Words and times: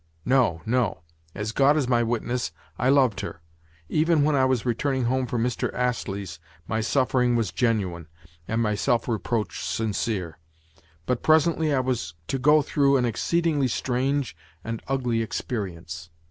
No, 0.25 0.63
no! 0.65 1.03
As 1.35 1.51
God 1.51 1.77
is 1.77 1.87
my 1.87 2.01
witness, 2.01 2.51
I 2.79 2.89
loved 2.89 3.19
her! 3.19 3.43
Even 3.87 4.23
when 4.23 4.33
I 4.35 4.45
was 4.45 4.65
returning 4.65 5.03
home 5.03 5.27
from 5.27 5.43
Mr. 5.43 5.71
Astley's 5.75 6.39
my 6.67 6.81
suffering 6.81 7.35
was 7.35 7.51
genuine, 7.51 8.07
and 8.47 8.63
my 8.63 8.73
self 8.73 9.07
reproach 9.07 9.63
sincere. 9.63 10.39
But 11.05 11.21
presently 11.21 11.71
I 11.71 11.81
was 11.81 12.15
to 12.29 12.39
go 12.39 12.63
through 12.63 12.97
an 12.97 13.05
exceedingly 13.05 13.67
strange 13.67 14.35
and 14.63 14.81
ugly 14.87 15.21
experience. 15.21 16.09